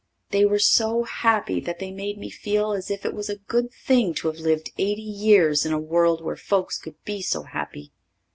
[0.31, 3.71] They were so happy that they made me feel as if it was a good
[3.71, 7.91] thing to have lived eighty years in a world where folks could be so happy.